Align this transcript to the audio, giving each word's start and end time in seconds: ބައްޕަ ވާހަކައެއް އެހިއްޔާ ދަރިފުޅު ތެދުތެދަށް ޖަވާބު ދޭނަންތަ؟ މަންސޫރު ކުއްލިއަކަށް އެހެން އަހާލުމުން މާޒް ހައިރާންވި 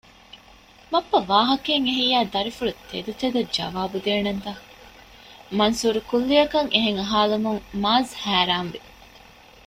ބައްޕަ 0.91 1.17
ވާހަކައެއް 1.29 1.87
އެހިއްޔާ 1.87 2.19
ދަރިފުޅު 2.33 2.73
ތެދުތެދަށް 2.89 3.51
ޖަވާބު 3.55 3.97
ދޭނަންތަ؟ 4.05 4.51
މަންސޫރު 5.57 5.99
ކުއްލިއަކަށް 6.09 6.71
އެހެން 6.73 6.99
އަހާލުމުން 7.01 7.61
މާޒް 7.83 8.11
ހައިރާންވި 8.23 8.79